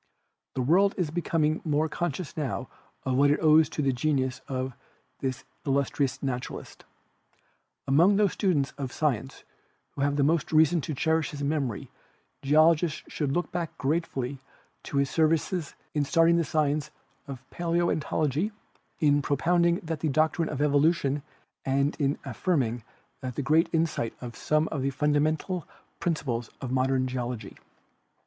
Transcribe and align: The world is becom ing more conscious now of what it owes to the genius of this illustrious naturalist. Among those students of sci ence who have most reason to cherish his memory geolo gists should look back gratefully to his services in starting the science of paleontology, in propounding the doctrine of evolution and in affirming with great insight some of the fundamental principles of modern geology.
The 0.55 0.63
world 0.63 0.95
is 0.97 1.11
becom 1.11 1.45
ing 1.45 1.61
more 1.63 1.87
conscious 1.87 2.35
now 2.35 2.67
of 3.03 3.13
what 3.15 3.29
it 3.29 3.37
owes 3.39 3.69
to 3.69 3.83
the 3.83 3.93
genius 3.93 4.41
of 4.47 4.73
this 5.19 5.43
illustrious 5.63 6.23
naturalist. 6.23 6.85
Among 7.87 8.15
those 8.15 8.31
students 8.33 8.71
of 8.79 8.89
sci 8.89 9.15
ence 9.17 9.43
who 9.91 10.01
have 10.01 10.17
most 10.25 10.51
reason 10.51 10.81
to 10.81 10.95
cherish 10.95 11.29
his 11.29 11.43
memory 11.43 11.91
geolo 12.41 12.73
gists 12.75 13.03
should 13.09 13.31
look 13.31 13.51
back 13.51 13.77
gratefully 13.77 14.39
to 14.85 14.97
his 14.97 15.11
services 15.11 15.75
in 15.93 16.03
starting 16.03 16.37
the 16.37 16.43
science 16.43 16.89
of 17.27 17.47
paleontology, 17.51 18.51
in 18.99 19.21
propounding 19.21 19.81
the 19.83 19.95
doctrine 20.09 20.49
of 20.49 20.63
evolution 20.63 21.21
and 21.63 21.95
in 21.99 22.17
affirming 22.25 22.83
with 23.21 23.43
great 23.43 23.69
insight 23.71 24.15
some 24.35 24.67
of 24.69 24.81
the 24.81 24.89
fundamental 24.89 25.67
principles 25.99 26.49
of 26.59 26.71
modern 26.71 27.05
geology. 27.05 27.55